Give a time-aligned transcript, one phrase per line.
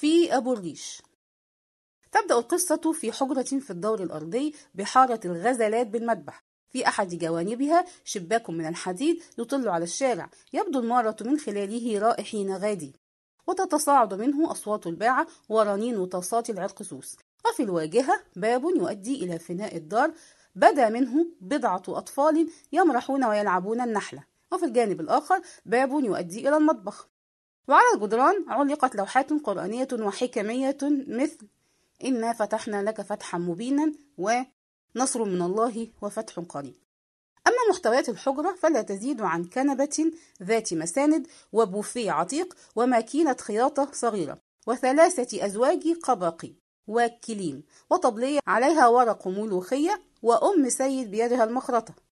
[0.00, 1.02] في أبو الريش.
[2.12, 6.44] تبدأ القصة في حجرة في الدور الأرضي بحارة الغزلات بالمذبح.
[6.70, 10.30] في أحد جوانبها شباك من الحديد يطل على الشارع.
[10.52, 12.92] يبدو المارة من خلاله رائحين غادي.
[13.46, 17.16] وتتصاعد منه أصوات الباعة ورنين طاسات العرقسوس
[17.48, 20.12] وفي الواجهة باب يؤدي إلى فناء الدار.
[20.54, 24.24] بدا منه بضعة أطفال يمرحون ويلعبون النحلة.
[24.52, 27.08] وفي الجانب الآخر باب يؤدي إلى المطبخ.
[27.68, 30.78] وعلى الجدران علقت لوحات قرآنية وحكمية
[31.08, 31.48] مثل
[32.04, 36.74] إنا فتحنا لك فتحا مبينا ونصر من الله وفتح قريب.
[37.46, 45.46] أما محتويات الحجرة فلا تزيد عن كنبة ذات مساند وبوفيه عتيق وماكينة خياطة صغيرة وثلاثة
[45.46, 46.52] أزواج قباقي
[46.86, 52.07] وكليم وطبلية عليها ورق ملوخية وأم سيد بيدها المخرطة.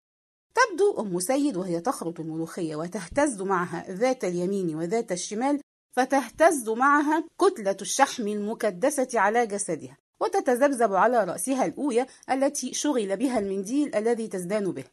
[0.57, 5.61] تبدو أم سيد وهي تخرط الملوخية وتهتز معها ذات اليمين وذات الشمال
[5.93, 13.95] فتهتز معها كتلة الشحم المكدسة على جسدها وتتذبذب على رأسها الأوية التي شغل بها المنديل
[13.95, 14.85] الذي تزدان به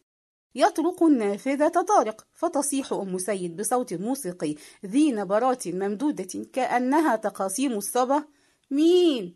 [0.55, 4.55] يطرق النافذة طارق فتصيح أم سيد بصوت موسيقي
[4.86, 8.23] ذي نبرات ممدودة كأنها تقاسيم الصبا
[8.72, 9.36] مين؟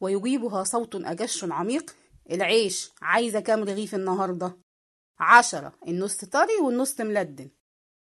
[0.00, 1.96] ويجيبها صوت أجش عميق
[2.30, 4.56] العيش عايزة كام رغيف النهاردة؟
[5.20, 7.50] عشرة النص طري والنص ملدن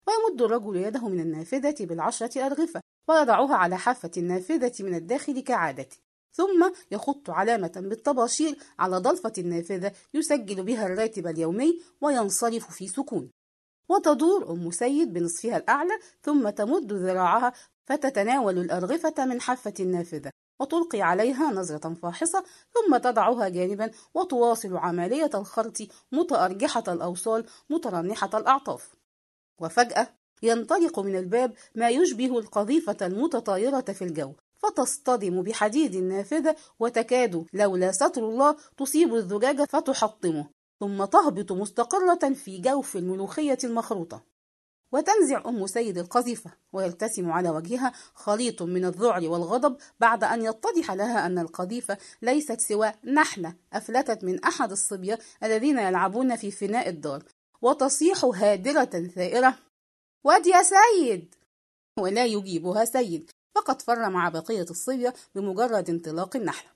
[0.07, 5.97] ويمد الرجل يده من النافذة بالعشرة أرغفة ويضعها على حافة النافذة من الداخل كعادته
[6.31, 13.31] ثم يخط علامة بالطباشير على ضلفة النافذة يسجل بها الراتب اليومي وينصرف في سكون.
[13.89, 17.53] وتدور أم سيد بنصفها الأعلى ثم تمد ذراعها
[17.85, 20.31] فتتناول الأرغفة من حافة النافذة.
[20.59, 22.43] وتلقي عليها نظرة فاحصة
[22.73, 25.77] ثم تضعها جانبا وتواصل عملية الخرط
[26.11, 28.89] متأرجحة الأوصال مترنحة الأعطاف.
[29.59, 30.07] وفجأة
[30.43, 38.29] ينطلق من الباب ما يشبه القذيفة المتطايرة في الجو فتصطدم بحديد النافذة وتكاد لولا ستر
[38.29, 44.23] الله تصيب الزجاج فتحطمه ثم تهبط مستقرة في جوف الملوخية المخروطة.
[44.91, 51.25] وتنزع أم سيد القذيفة ويلتسم على وجهها خليط من الذعر والغضب بعد أن يتضح لها
[51.25, 57.23] أن القذيفة ليست سوى نحلة أفلتت من أحد الصبية الذين يلعبون في فناء الدار.
[57.61, 59.55] وتصيح هادرة ثائرة
[60.23, 61.35] واد يا سيد!
[61.99, 63.31] ولا يجيبها سيد.
[63.55, 66.69] فقد فر مع بقية الصبية بمجرد انطلاق النحلة.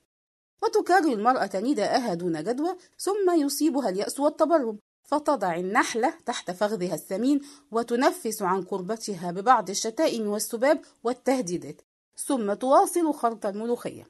[0.64, 4.80] وتكرر المرأة نداءها دون جدوى ثم يصيبها اليأس والتبرم.
[5.04, 7.42] فتضع النحلة تحت فخذها الثمين
[7.72, 11.82] وتنفس عن قربتها ببعض الشتائم والسباب والتهديدات
[12.16, 14.08] ثم تواصل خلط الملوخية.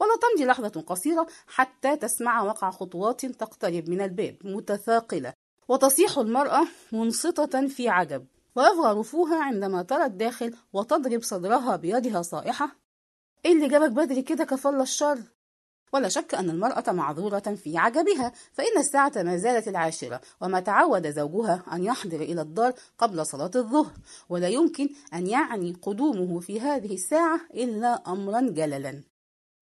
[0.00, 5.32] ولا تمضي لحظة قصيرة حتى تسمع وقع خطوات تقترب من الباب متثاقلة
[5.68, 8.26] وتصيح المرأة منصتة في عجب
[8.56, 12.76] ويفغى رفوها عندما ترى الداخل وتضرب صدرها بيدها صائحة
[13.44, 15.18] إيه اللي جابك بدري كده كفل الشر؟
[15.92, 21.62] ولا شك أن المرأة معذورة في عجبها فإن الساعة ما زالت العاشرة وما تعود زوجها
[21.72, 23.92] أن يحضر إلى الدار قبل صلاة الظهر
[24.28, 29.02] ولا يمكن أن يعني قدومه في هذه الساعة إلا أمرا جللا.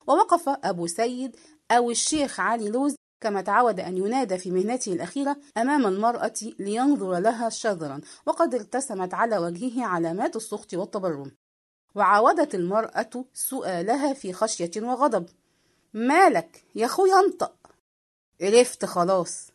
[0.06, 1.36] ووقف أبو سيد
[1.70, 7.48] أو الشيخ علي لوز كما تعود أن ينادى في مهنته الأخيرة أمام المرأة لينظر لها
[7.48, 11.32] شذرا وقد ارتسمت على وجهه علامات السخط والتبرم.
[11.94, 15.26] وعاودت المرأة سؤالها في خشية وغضب.
[15.94, 17.54] مالك يا أخويا انطق
[18.40, 19.50] عرفت خلاص.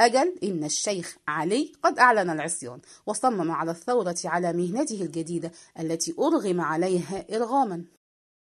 [0.00, 6.60] أجل إن الشيخ علي قد أعلن العصيان وصمم على الثورة على مهنته الجديدة التي أرغم
[6.60, 7.84] عليها إرغاما.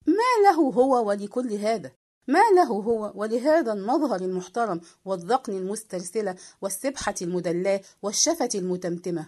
[0.07, 1.93] ما له هو ولكل هذا؟
[2.29, 9.27] ما له هو ولهذا المظهر المحترم والذقن المسترسلة والسبحة المدلاة والشفة المتمتمة؟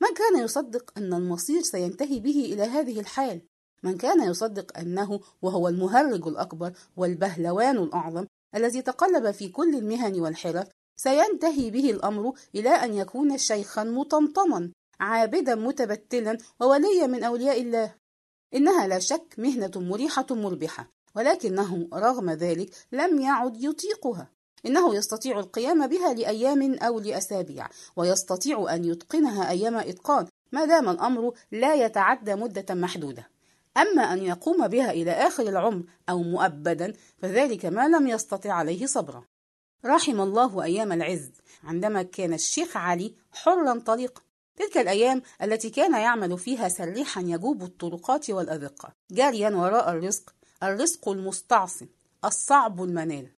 [0.00, 3.40] من كان يصدق أن المصير سينتهي به إلى هذه الحال؟
[3.82, 10.68] من كان يصدق أنه وهو المهرج الأكبر والبهلوان الأعظم الذي تقلب في كل المهن والحرف
[10.96, 17.94] سينتهي به الأمر إلى أن يكون شيخا مطمطما عابدا متبتلا ووليا من أولياء الله.
[18.54, 24.30] إنها لا شك مهنة مريحة مربحة ولكنه رغم ذلك لم يعد يطيقها.
[24.66, 31.32] إنه يستطيع القيام بها لأيام أو لأسابيع ويستطيع أن يتقنها أيام إتقان ما دام الأمر
[31.52, 33.35] لا يتعدى مدة محدودة.
[33.76, 39.24] أما أن يقوم بها إلى آخر العمر أو مؤبدا فذلك ما لم يستطع عليه صبرا.
[39.84, 41.30] رحم الله أيام العز.
[41.64, 44.22] عندما كان الشيخ علي حرا طليقا
[44.56, 48.92] تلك الأيام التي كان يعمل فيها سريحا يجوب الطرقات والأذقة.
[49.10, 51.86] جاريا وراء الرزق الرزق المستعصم
[52.24, 53.30] الصعب المنال.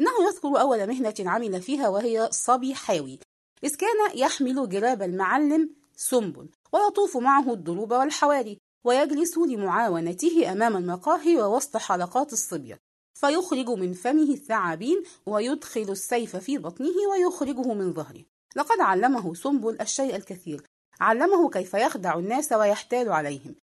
[0.00, 3.18] إنه يذكر أول مهنة عمل فيها وهي صبي حاوي
[3.64, 8.58] إذ كان يحمل جراب المعلم سنبل ويطوف معه الدروب والحواري.
[8.84, 12.80] ويجلس لمعاونته أمام المقاهي ووسط حلقات الصبية
[13.14, 18.24] فيخرج من فمه الثعابين ويدخل السيف في بطنه ويخرجه من ظهره.
[18.56, 20.62] لقد علمه سنبل الشيء الكثير
[21.00, 23.54] علمه كيف يخدع الناس ويحتال عليهم.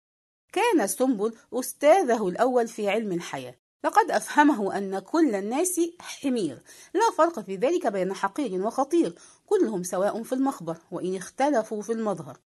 [0.53, 3.55] كان سنبل أستاذه الأول في علم الحياة.
[3.85, 6.63] لقد أفهمه أن كل الناس حمير.
[6.95, 9.15] لا فرق في ذلك بين حقير وخطير
[9.47, 12.39] كلهم سواء في المخبر وإن اختلفوا في المظهر.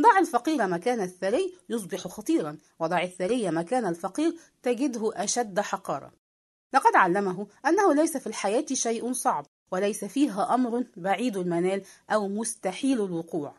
[0.00, 6.12] ضع الفقير مكان الثري يصبح خطيرا وضع الثري مكان الفقير تجده أشد حقارة.
[6.74, 13.04] لقد علمه أنه ليس في الحياة شيء صعب وليس فيها أمر بعيد المنال أو مستحيل
[13.04, 13.54] الوقوع.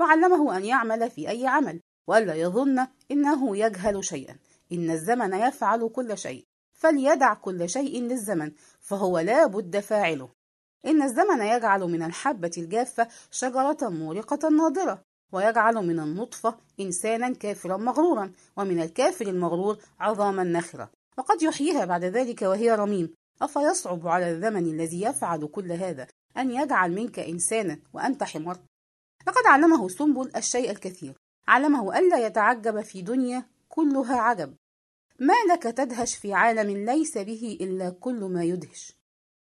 [0.00, 4.36] وعلمه أن يعمل في أي عمل وألا يظن إنه يجهل شيئا.
[4.72, 10.28] إن الزمن يفعل كل شيء فليدع كل شيء للزمن فهو لا بد فاعله.
[10.86, 18.32] إن الزمن يجعل من الحبة الجافة شجرة مورقة ناضرة ويجعل من النطفة إنسانا كافرا مغرورا
[18.56, 23.14] ومن الكافر المغرور عظاما نخرة وقد يحييها بعد ذلك وهي رميم.
[23.42, 26.06] أفيصعب على الزمن الذي يفعل كل هذا
[26.36, 28.58] أن يجعل منك إنسانا وأنت حمار؟
[29.26, 31.14] لقد علمه سنبل الشيء الكثير.
[31.48, 34.54] علمه ألا يتعجب في دنيا كلها عجب.
[35.18, 38.92] ما لك تدهش في عالم ليس به إلا كل ما يدهش.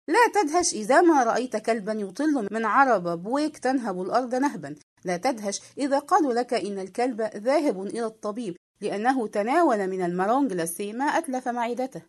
[0.08, 4.74] لا تدهش إذا ما رأيت كلبا يطل من عرب بويك تنهب الأرض نهبا.
[5.06, 5.60] لا تدهش.
[5.78, 11.48] إذا قالوا لك إن الكلب ذاهب إلى الطبيب لأنه تناول من المرونج لاسي ما أتلف
[11.48, 12.02] معدته.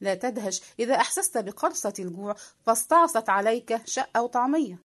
[0.00, 0.62] لا تدهش.
[0.78, 4.78] إذا أحسست بقرصة الجوع فاستعصت عليك شقة وطعمية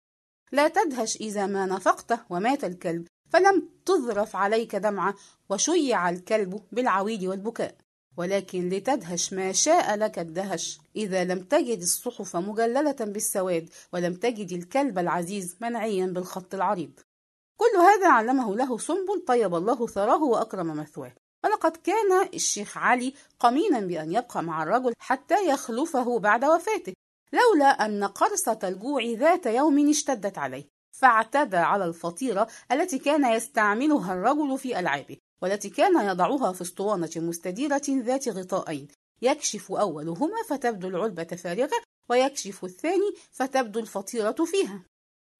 [0.52, 5.14] لا تدهش إذا ما نفقت ومات الكلب فلم تذرف عليك دمعة
[5.50, 7.74] وشيع الكلب بالعويل والبكاء.
[8.16, 10.80] ولكن لتدهش ما شاء لك الدهش.
[10.96, 17.00] إذا لم تجد الصحف مجللة بالسواد ولم تجد الكلب العزيز منعيا بالخط العريض.
[17.56, 21.14] كل هذا علمه له سنبل طيب الله ثراه وأكرم مثواه.
[21.44, 26.92] ولقد كان الشيخ علي قمينا بأن يبقى مع الرجل حتى يخلفه بعد وفاته
[27.32, 34.58] لولا أن قرصة الجوع ذات يوم اشتدت عليه فاعتدى على الفطيرة التي كان يستعملها الرجل
[34.58, 38.88] في ألعابه والتي كان يضعها في اسطوانة مستديرة ذات غطاءين
[39.22, 44.84] يكشف أولهما فتبدو العلبة فارغة ويكشف الثاني فتبدو الفطيرة فيها.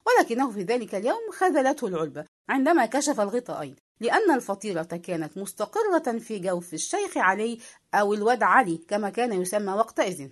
[0.07, 6.75] ولكنه في ذلك اليوم خذلته العلبة عندما كشف الغطاءين لأن الفطيرة كانت مستقرة في جوف
[6.75, 7.59] الشيخ علي
[7.95, 10.29] أو الواد علي كما كان يسمى وقتئذ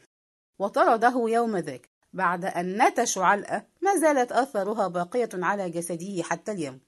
[0.58, 6.80] وطرده يوم ذاك بعد أن نتش علقة ما زالت أثرها باقية على جسده حتى اليوم.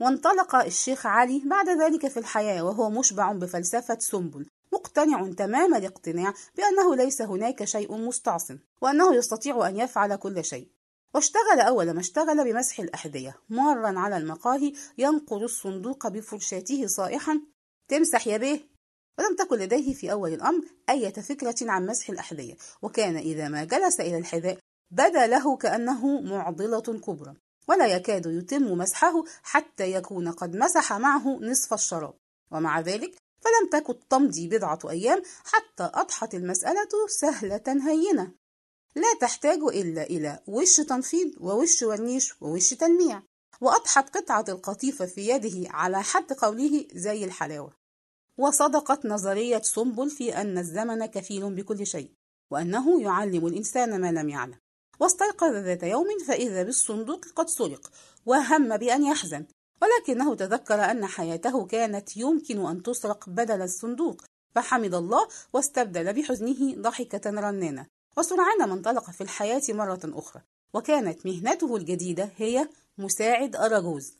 [0.00, 6.96] وانطلق الشيخ علي بعد ذلك في الحياة وهو مشبع بفلسفة سنبل مقتنع تمام الاقتناع بأنه
[6.96, 10.68] ليس هناك شيء مستعصم وأنه يستطيع أن يفعل كل شيء.
[11.14, 17.40] واشتغل أول ما اشتغل بمسح الأحذية مرا على المقاهي ينقر الصندوق بفرشاته صائحا
[17.88, 18.60] تمسح يا بيه.
[19.18, 24.00] ولم تكن لديه في أول الأمر أي فكرة عن مسح الأحذية وكان إذا ما جلس
[24.00, 24.58] إلى الحذاء
[24.90, 27.34] بدا له كأنه معضلة كبرى
[27.68, 32.14] ولا يكاد يتم مسحه حتى يكون قد مسح معه نصف الشراب.
[32.50, 38.43] ومع ذلك فلم تكن تمضي بضعة أيام حتى أضحت المسألة سهلة هينة.
[38.96, 43.22] لا تحتاج إلا إلى وش تنفيض ووش ورنيش ووش تلميع
[43.60, 47.72] وأضحت قطعة القطيفة في يده على حد قوله زي الحلاوة.
[48.38, 52.10] وصدقت نظرية سنبل في أن الزمن كفيل بكل شيء
[52.50, 54.58] وأنه يعلم الإنسان ما لم يعلم.
[55.00, 57.90] واستيقظ ذات يوم فإذا بالصندوق قد سرق
[58.26, 59.46] وهم بأن يحزن.
[59.82, 64.22] ولكنه تذكر أن حياته كانت يمكن أن تسرق بدل الصندوق
[64.54, 67.86] فحمد الله واستبدل بحزنه ضحكة رنانة.
[68.16, 70.42] وسرعان ما انطلق في الحياة مرة أخرى
[70.74, 72.68] وكانت مهنته الجديدة هي
[72.98, 74.14] مساعد أراجوز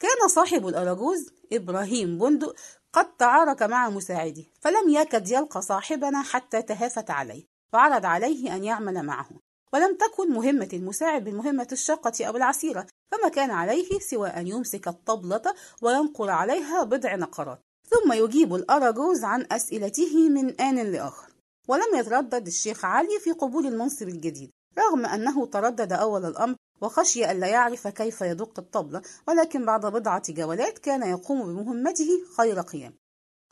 [0.00, 2.54] كان صاحب الأراجوز إبراهيم بندق
[2.92, 9.02] قد تعارك مع مساعده فلم يكد يلقى صاحبنا حتى تهافت عليه وعرض عليه أن يعمل
[9.02, 9.28] معه.
[9.72, 15.42] ولم تكن مهمة المساعد بالمهمة الشاقة أو العسيرة فما كان عليه سوى أن يمسك الطبلة
[15.82, 17.60] وينقر عليها بضع نقرات.
[17.90, 21.37] ثم يجيب الأراجوز عن أسئلته من آن لآخر.
[21.68, 27.46] ولم يتردد الشيخ علي في قبول المنصب الجديد رغم أنه تردد أول الأمر وخشي ألا
[27.46, 32.94] يعرف كيف يدق الطبلة ولكن بعد بضعة جولات كان يقوم بمهمته خير قيام.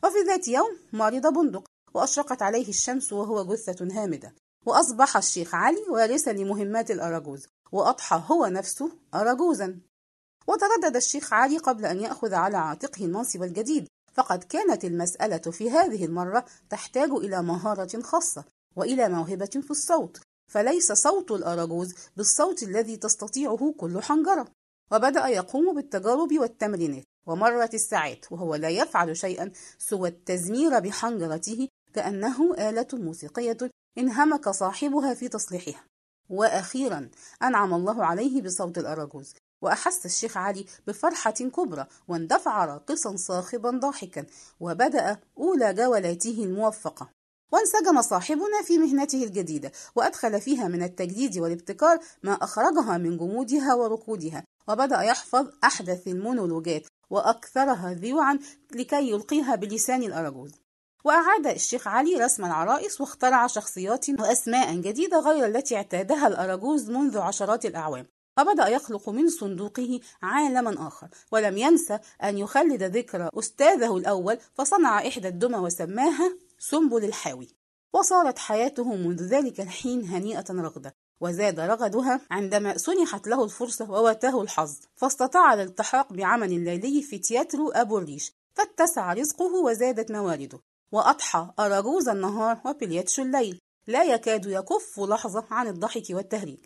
[0.05, 4.35] وفي ذات يوم مرض بندق وأشرقت عليه الشمس وهو جثة هامدة
[4.67, 9.81] وأصبح الشيخ علي وارثا لمهمات الأراجوز وأضحى هو نفسه أراجوزا.
[10.47, 16.05] وتردد الشيخ علي قبل أن يأخذ على عاتقه المنصب الجديد فقد كانت المسألة في هذه
[16.05, 18.45] المرة تحتاج إلى مهارة خاصة
[18.77, 20.21] وإلى موهبة في الصوت
[20.53, 24.47] فليس صوت الأراجوز بالصوت الذي تستطيعه كل حنجرة.
[24.93, 32.87] وبدأ يقوم بالتجارب والتمرينات ومرت الساعات وهو لا يفعل شيئا سوى التزمير بحنجرته كأنه آلة
[32.93, 33.59] موسيقية
[33.99, 35.85] انهمك صاحبها في تصليحها.
[36.29, 37.11] وأخيرا
[37.43, 44.27] أنعم الله عليه بصوت الأراجوز وأحس الشيخ علي بفرحة كبرى واندفع راقصا صاخبا ضاحكا
[44.61, 47.11] وبدأ أولى جولاته الموفقة.
[47.53, 54.45] وانسجم صاحبنا في مهنته الجديدة وأدخل فيها من التجديد والابتكار ما أخرجها من جمودها وركودها
[54.69, 58.39] وبدأ يحفظ أحدث المونولوجات وأكثرها ذيوعا
[58.75, 60.53] لكي يلقيها بلسان الأراجوز.
[61.05, 67.67] وأعاد الشيخ علي رسم العرائس واخترع شخصيات وأسماء جديدة غير التي اعتادها الأراجوز منذ عشرات
[67.67, 68.07] الأعوام.
[68.39, 75.29] وبدأ يخلق من صندوقه عالما آخر ولم ينسى أن يخلد ذكرى أستاذه الأول فصنع إحدى
[75.29, 77.49] الدمى وسماها سنبل الحاوي.
[77.93, 84.77] وصارت حياته منذ ذلك الحين هنيئة رغدة وزاد رغدها عندما سنحت له الفرصة وواتاه الحظ.
[84.97, 90.61] فاستطاع الالتحاق بعمل ليلي في تياترو أبو الريش فاتسع رزقه وزادت موارده.
[90.93, 93.61] وأضحى أراجوز النهار وبلياتشو الليل.
[93.87, 96.59] لا يكاد يكف لحظة عن الضحك والتهريج.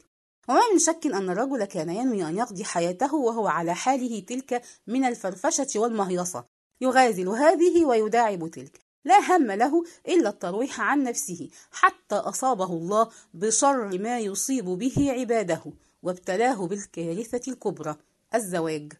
[0.48, 5.04] وما من شك أن الرجل كان ينوي أن يقضي حياته وهو على حاله تلك من
[5.04, 6.44] الفرفشة والمهيصة.
[6.80, 8.80] يغازل هذه ويداعب تلك.
[9.04, 11.50] لا هم له إلا الترويح عن نفسه.
[11.70, 15.62] حتى أصابه الله بشر ما يصيب به عباده
[16.02, 17.96] وابتلاه بالكارثة الكبرى
[18.34, 18.92] الزواج.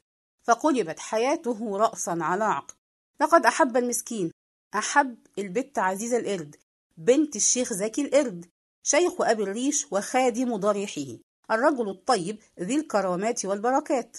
[0.43, 2.75] فقلبت حياته رأسا على عقب.
[3.21, 4.33] لقد أحب المسكين
[4.75, 6.57] أحب البت عزيزة القرد
[6.97, 8.47] بنت الشيخ زكي القرد
[8.83, 11.30] شيخ أبي الريش وخادم ضريحه.
[11.51, 14.17] الرجل الطيب ذي الكرامات والبركات.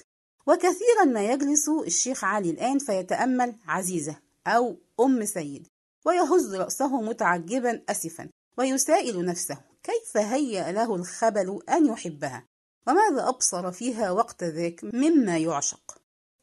[0.47, 4.15] وكثيرا ما يجلس الشيخ علي الآن فيتأمل عزيزة
[4.47, 5.67] أو أم سيد
[6.05, 12.45] ويهز رأسه متعجبا أسفا ويسائل نفسه كيف هيأ له الخبل أن يحبها؟
[12.87, 15.97] وماذا أبصر فيها وقت ذاك مما يعشق؟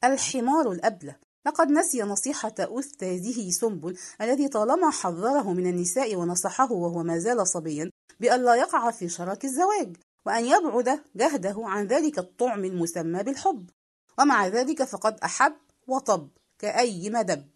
[0.05, 1.17] الحمار الأبلة.
[1.47, 7.91] لقد نسي نصيحة أستاذه سنبل الذي طالما حذره من النساء ونصحه وهو ما زال صبيا
[8.21, 9.97] بألا يقع في شراك الزواج.
[10.29, 13.71] وأن يبعد جهده عن ذلك الطعم المسمى بالحب.
[14.19, 15.57] ومع ذلك فقد أحب
[15.87, 17.47] وطب كأي مدب.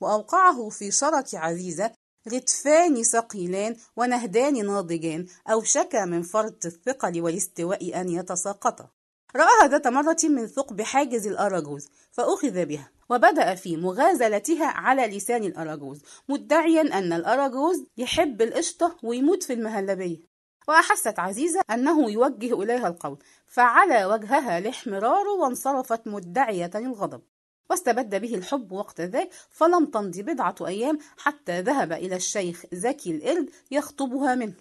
[0.00, 1.90] وأوقعه في شرك عزيزة
[2.28, 8.88] رتفان ثقيلان ونهدان ناضجان أوشكا من فرط الثقل والاستواء أن يتساقطا.
[9.36, 16.02] رآها ذات مرة من ثقب حاجز الأراجوز فأخذ بها وبدأ في مغازلتها على لسان الأراجوز
[16.28, 20.29] مدعيا أن الأراجوز يحب القشطة ويموت في المهلبية.
[20.68, 27.22] وأحست عزيزة أنه يوجه إليها القول فعلى وجهها الاحمرار وانصرفت مدعية الغضب
[27.70, 33.50] واستبد به الحب وقت ذاك فلم تمض بضعة أيام حتى ذهب إلى الشيخ زكي القرد
[33.70, 34.54] يخطبها منه.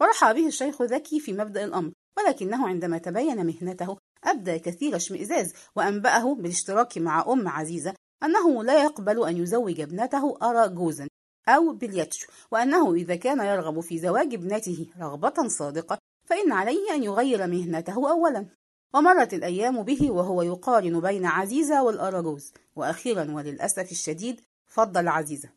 [0.00, 6.34] ورحى به الشيخ ذكي في مبدأ الأمر ولكنه عندما تبين مهنته أبدى كثير اشمئزاز وأنبأه
[6.34, 11.08] بالاشتراك مع أم عزيزة أنه لا يقبل أن يزوج ابنته أراجوزا.
[11.48, 17.46] أو بلياتشو وأنه إذا كان يرغب في زواج ابنته رغبة صادقة فإن عليه أن يغير
[17.46, 18.46] مهنته أولا.
[18.94, 25.48] ومرت الأيام به وهو يقارن بين عزيزة والأراجوز وأخيرا وللأسف الشديد فضل عزيزة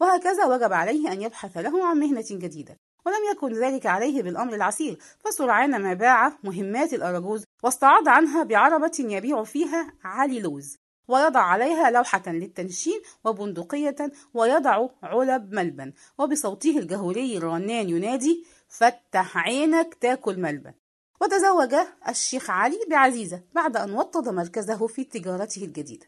[0.00, 2.76] وهكذا وجب عليه أن يبحث له عن مهنة جديدة.
[3.06, 4.98] ولم يكن ذلك عليه بالأمر العسير.
[5.24, 10.76] فسرعان ما باع مهمات الأراجوز واستعاض عنها بعربة يبيع فيها علي لوز.
[11.08, 13.96] ويضع عليها لوحة للتنشين وبندقية
[14.34, 15.92] ويضع علب ملبن.
[16.18, 20.72] وبصوته الجهوري الرنان ينادي فتح عينك تاكل ملبن.
[21.20, 21.74] وتزوج
[22.08, 26.06] الشيخ علي بعزيزة بعد أن وطد مركزه في تجارته الجديدة.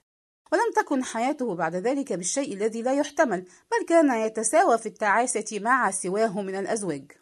[0.53, 5.91] ولم تكن حياته بعد ذلك بالشيء الذي لا يحتمل بل كان يتساوى في التعاسة مع
[5.91, 7.13] سواه من الأزواج.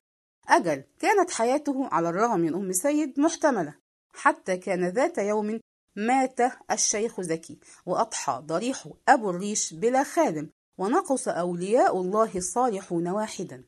[0.48, 3.74] أجل كانت حياته على الرغم من أم سيد محتملة
[4.14, 5.60] حتى كان ذات يوم
[5.98, 6.40] مات
[6.70, 13.64] الشيخ زكي وأضحى ضريح أبو الريش بلا خادم ونقص أولياء الله الصالحون واحدا.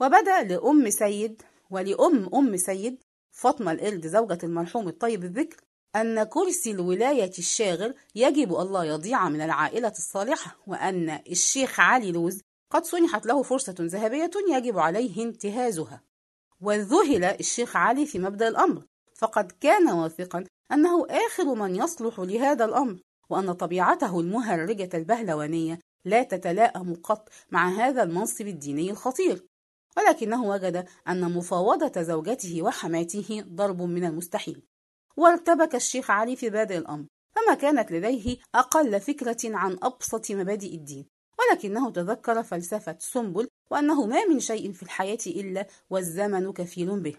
[0.00, 5.56] وبدأ لأم سيد ولأم أم سيد فاطمة القرد زوجة المرحوم الطيب الذكر
[5.96, 12.40] أن كرسي الولاية الشاغر يجب ألا يضيع من العائلة الصالحة وأن الشيخ علي لوز
[12.70, 16.02] قد سنحت له فرصة ذهبية يجب عليه انتهازها.
[16.60, 18.82] وذهل الشيخ علي في مبدأ الأمر
[19.14, 26.94] فقد كان واثقا أنه آخر من يصلح لهذا الأمر وأن طبيعته المهرجة البهلوانية لا تتلائم
[26.94, 29.46] قط مع هذا المنصب الديني الخطير.
[29.96, 34.62] ولكنه وجد أن مفاوضة زوجته وحماته ضرب من المستحيل.
[35.16, 37.06] وارتبك الشيخ علي في بادئ الأمر
[37.36, 41.06] فما كانت لديه أقل فكرة عن أبسط مبادئ الدين.
[41.38, 47.16] ولكنه تذكر فلسفة سنبل وأنه ما من شيء في الحياة إلا والزمن كفيل به.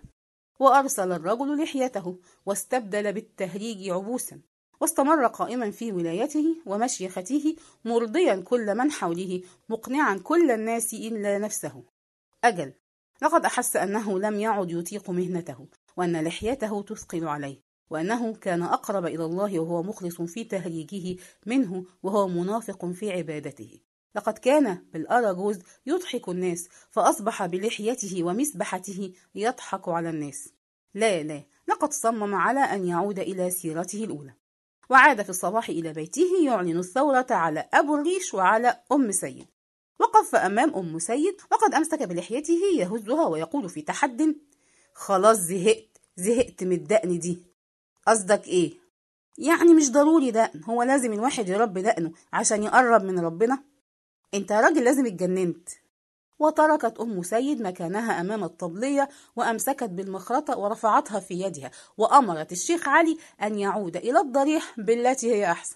[0.60, 4.42] وأرسل الرجل لحيته واستبدل بالتهريج عبوسا
[4.82, 11.84] واستمر قائما في ولايته ومشيخته مرضيا كل من حوله مقنعا كل الناس إلا نفسه.
[12.44, 12.74] أجل
[13.22, 19.26] لقد أحس أنه لم يعد يطيق مهنته وأن لحيته تثقل عليه وأنه كان أقرب إلى
[19.26, 23.80] الله وهو مخلص في تهريجه منه وهو منافق في عبادته.
[24.16, 30.50] لقد كان بالأراجوز يضحك الناس فأصبح بلحيته ومسبحته يضحك على الناس.
[30.94, 34.34] لا لا لقد صمم على أن يعود إلى سيرته الأولى.
[34.90, 39.48] وعاد في الصباح إلى بيته يعلن الثورة على أبو الريش وعلى أم سيد.
[40.00, 44.36] وقف أمام أم سيد وقد أمسك بلحيته يهزها ويقول في تحد
[44.94, 47.38] خلاص زهقت زهقت من الدقن دي.
[48.08, 48.74] قصدك إيه؟
[49.38, 53.64] يعني مش ضروري دقن هو لازم الواحد يربي دقنه عشان يقرب من ربنا.
[54.34, 55.70] أنت راجل لازم اتجننت.
[56.40, 63.60] وتركت أم سيد مكانها أمام الطبلية وأمسكت بالمخرطة ورفعتها في يدها وأمرت الشيخ علي أن
[63.60, 65.76] يعود إلى الضريح بالتي هي أحسن.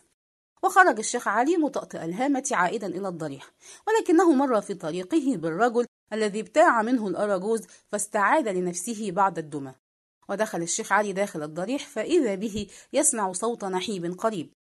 [0.63, 3.51] وخرج الشيخ علي مطأطئ الهامة عائدا إلى الضريح
[3.87, 9.73] ولكنه مر في طريقه بالرجل الذي ابتاع منه الأراجوز فاستعاد لنفسه بعد الدمى
[10.29, 14.53] ودخل الشيخ علي داخل الضريح فإذا به يسمع صوت نحيب قريب.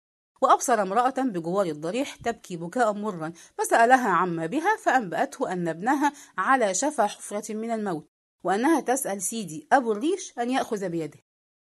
[0.43, 7.07] وأبصر امرأة بجوار الضريح تبكي بكاء مرا فسألها عما بها فأنبأته أن ابنها على شفا
[7.07, 8.09] حفرة من الموت
[8.45, 11.19] وأنها تسأل سيدي أبو الريش أن يأخذ بيده.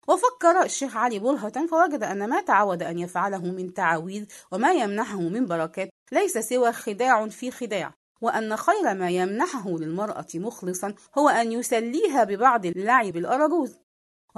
[0.09, 5.47] وفكر الشيخ علي برهة فوجد أن ما تعود أن يفعله من تعاويذ وما يمنحه من
[5.47, 12.25] بركات ليس سوى خداع في خداع وأن خير ما يمنحه للمرأة مخلصا هو أن يسليها
[12.25, 13.79] ببعض اللعب الأرجوز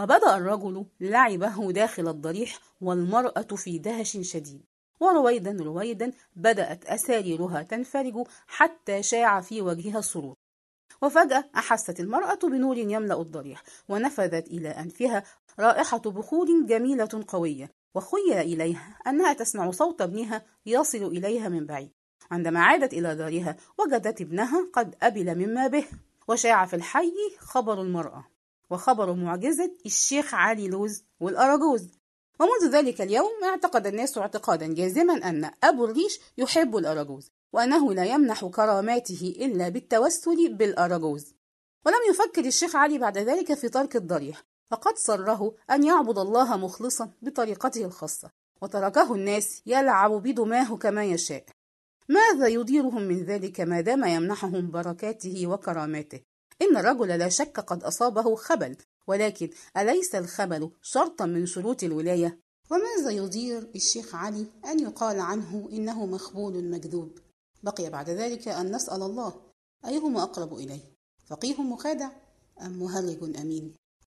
[0.02, 4.62] وبدأ الرجل لعبه داخل الضريح والمرأة في دهش شديد.
[5.00, 10.34] ورويدا رويدا بدأت أساريرها تنفرج حتى شاع في وجهها السرور.
[11.02, 15.24] وفجأة أحست المرأة بنور يملأ الضريح ونفذت إلى أنفها
[15.58, 21.90] رائحة بخور جميلة قوية وخيل إليها أنها تسمع صوت ابنها يصل إليها من بعيد.
[22.30, 25.84] عندما عادت إلى دارها وجدت ابنها قد أبل مما به
[26.28, 28.39] وشاع في الحي خبر المرأة.
[28.70, 31.88] وخبر معجزة الشيخ علي لوز والأراجوز.
[32.40, 38.44] ومنذ ذلك اليوم اعتقد الناس اعتقادا جازما أن أبو الريش يحب الأراجوز وأنه لا يمنح
[38.44, 41.34] كراماته إلا بالتوسل بالأراجوز.
[41.86, 47.10] ولم يفكر الشيخ علي بعد ذلك في ترك الضريح فقد سره أن يعبد الله مخلصا
[47.22, 48.30] بطريقته الخاصة
[48.62, 51.44] وتركه الناس يلعب بدماه كما يشاء.
[52.08, 56.20] ماذا يضيرهم من ذلك ما دام يمنحهم بركاته وكراماته؟
[56.62, 63.10] إن الرجل لا شك قد أصابه خبل ولكن أليس الخبل شرطا من شروط الولاية؟ وماذا
[63.10, 67.18] يضير الشيخ علي أن يقال عنه إنه مخبول مكذوب؟
[67.62, 69.34] بقي بعد ذلك أن نسأل الله
[69.86, 70.82] أيهما أقرب إليه؟
[71.26, 72.10] فقيه مخادع
[72.62, 73.74] أم مهرج أمين؟